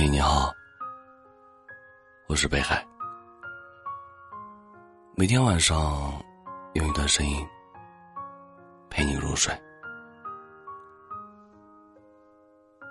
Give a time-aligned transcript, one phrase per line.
[0.00, 0.54] 嘿，你好，
[2.28, 2.86] 我是北海。
[5.16, 6.12] 每天晚上
[6.74, 7.44] 用一段声音
[8.88, 9.52] 陪你入睡。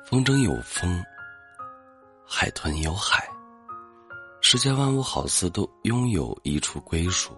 [0.05, 1.01] 风筝有风，
[2.25, 3.25] 海豚有海，
[4.41, 7.31] 世间万物好似都拥有一处归属，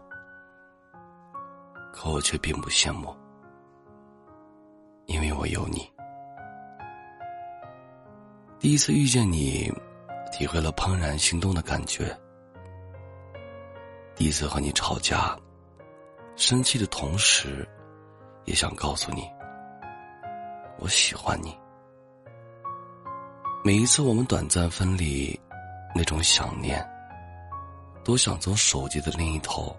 [1.94, 3.16] 可我却并不羡慕，
[5.06, 5.88] 因为我有你。
[8.60, 9.72] 第一次遇见你，
[10.34, 12.14] 体会了怦然心动的感觉。
[14.18, 15.40] 第一次和你吵架，
[16.36, 17.66] 生气的同时，
[18.44, 19.24] 也想告诉你，
[20.78, 21.58] 我喜欢你。
[23.64, 25.40] 每一次我们短暂分离，
[25.96, 26.86] 那种想念，
[28.04, 29.74] 都想从手机的另一头，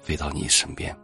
[0.00, 0.96] 飞到你身边。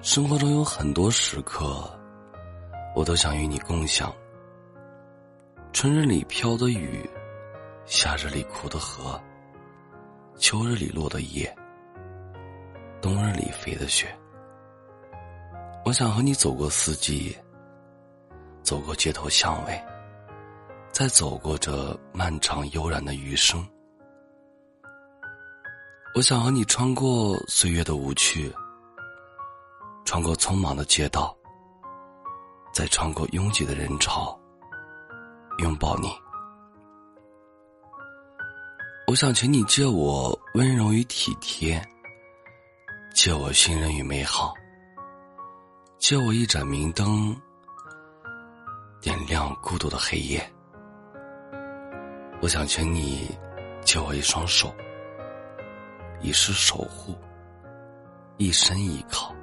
[0.00, 1.88] 生活中有很多时刻。
[2.94, 4.14] 我都想与你共享。
[5.72, 7.08] 春日里飘的雨，
[7.86, 9.18] 夏日里哭的河，
[10.36, 11.52] 秋日里落的叶，
[13.00, 14.14] 冬日里飞的雪。
[15.84, 17.36] 我想和你走过四季，
[18.62, 19.82] 走过街头巷尾，
[20.92, 23.66] 再走过这漫长悠然的余生。
[26.14, 28.54] 我想和你穿过岁月的无趣，
[30.04, 31.34] 穿过匆忙的街道。
[32.72, 34.38] 在穿过拥挤的人潮，
[35.58, 36.10] 拥抱你。
[39.06, 41.86] 我想请你借我温柔与体贴，
[43.14, 44.54] 借我信任与美好，
[45.98, 47.36] 借我一盏明灯，
[49.02, 50.42] 点亮孤独的黑夜。
[52.40, 53.36] 我想请你
[53.82, 54.74] 借我一双手，
[56.22, 57.14] 一世守护，
[58.38, 59.34] 一生依靠。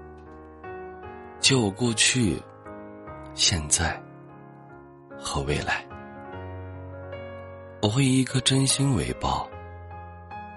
[1.40, 2.42] 借我过去。
[3.40, 3.98] 现在
[5.18, 5.86] 和未来，
[7.82, 9.50] 我会以一颗真心为报，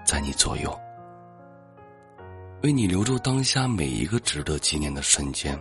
[0.05, 0.77] 在你左右，
[2.61, 5.57] 为你留住当下每一个值得纪念的瞬间。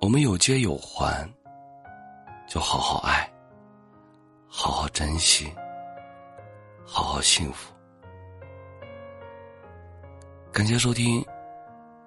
[0.00, 1.28] 我们有借有还，
[2.46, 3.28] 就好好爱，
[4.46, 5.52] 好好珍惜，
[6.86, 7.74] 好好幸福。
[10.52, 11.26] 感谢收听，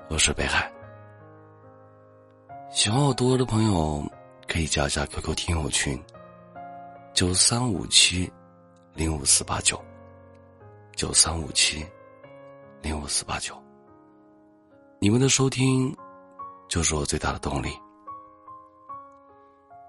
[0.07, 0.72] 我是北海。
[2.73, 4.03] 喜欢我多的朋友，
[4.47, 6.03] 可以加一下 QQ 听友群：
[7.13, 8.29] 九三五七
[8.95, 9.79] 零五四八九，
[10.95, 11.85] 九三五七
[12.81, 13.55] 零五四八九。
[14.99, 15.95] 你们的收听
[16.67, 17.69] 就是我最大的动力。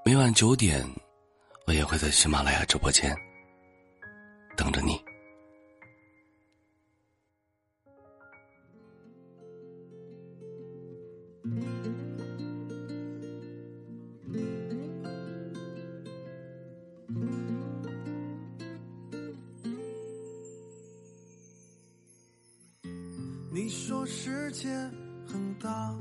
[0.05, 0.87] 每晚九点，
[1.67, 3.17] 我也会在喜马拉雅直播间
[4.59, 5.03] 等着你。
[23.55, 24.69] 你说世界
[25.25, 25.97] 很大，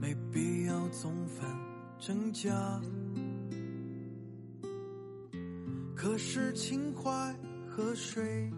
[0.00, 1.46] 没必要总分
[1.98, 2.50] 真假。
[5.94, 7.10] 可是情怀
[7.68, 8.50] 和水，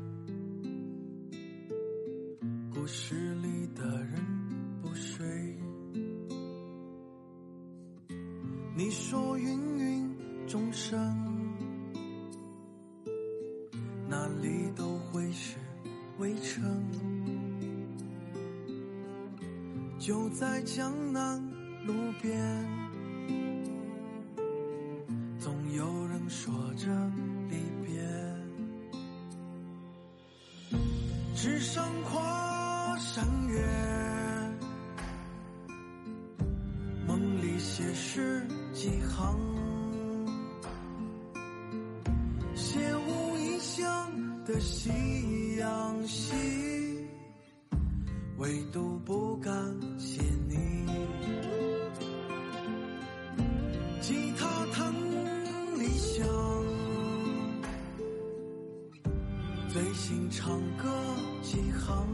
[2.73, 4.15] 故事里的人
[4.81, 5.27] 不睡。
[8.77, 10.17] 你说芸芸
[10.47, 11.34] 众生，
[16.35, 16.63] 围城，
[19.99, 21.41] 就在江南
[21.87, 22.37] 路边，
[25.39, 26.87] 总有人说着
[27.49, 27.57] 离
[27.87, 28.03] 别。
[31.37, 33.63] 纸上跨山岳，
[37.07, 39.39] 梦里写诗几行，
[42.57, 44.11] 写无异乡
[44.45, 44.91] 的夕。
[45.65, 46.35] 相惜，
[48.37, 49.51] 唯独不感
[49.99, 50.85] 谢你。
[53.99, 54.93] 吉他弹
[55.79, 56.27] 理想，
[59.71, 60.87] 最心唱歌
[61.41, 62.07] 几行。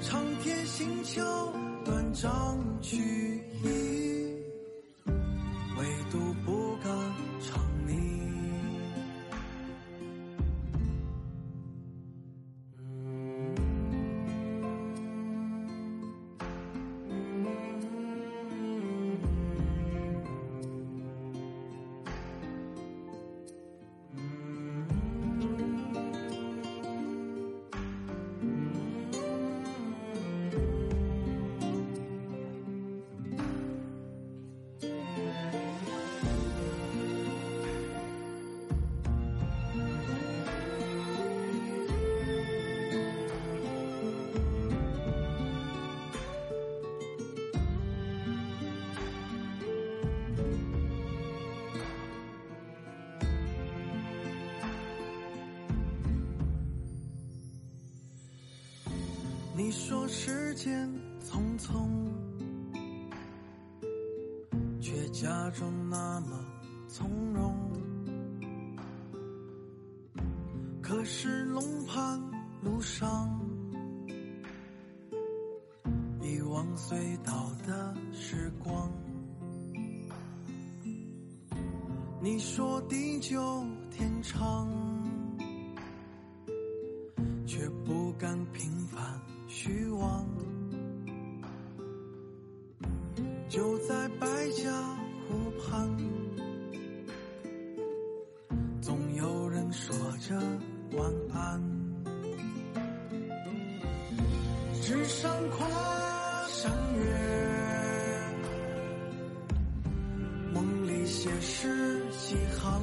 [0.00, 1.52] 长天星桥
[1.84, 3.33] 断章取
[59.76, 60.88] 说时间
[61.20, 61.88] 匆匆，
[64.80, 66.42] 却假装那么
[66.88, 67.52] 从容。
[70.80, 72.22] 可是龙盘
[72.62, 73.28] 路上，
[76.22, 76.94] 遗忘隧
[77.24, 78.90] 道的时光。
[82.22, 84.70] 你说地久天长，
[87.44, 90.24] 却不敢平凡虚妄。
[93.48, 94.70] 就在百家
[95.28, 95.96] 湖畔，
[98.80, 100.34] 总有人说着
[100.96, 101.62] 晚安。
[104.82, 105.66] 纸上跨
[106.48, 107.00] 山月，
[110.52, 112.82] 梦里写诗几行，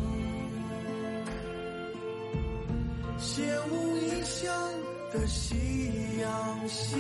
[3.17, 4.53] 写无影响
[5.11, 5.55] 的夕
[6.21, 6.95] 阳西，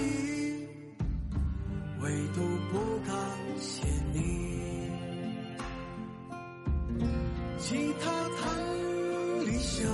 [2.01, 2.77] 唯独不
[3.07, 3.15] 敢
[3.57, 4.91] 写你。
[7.57, 9.89] 吉他弹理想，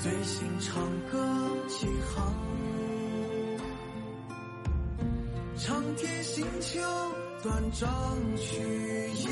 [0.00, 0.80] 最心唱
[1.10, 1.18] 歌
[1.66, 2.32] 几行，
[5.56, 6.80] 长天星球
[7.42, 7.88] 断章
[8.36, 9.26] 取义，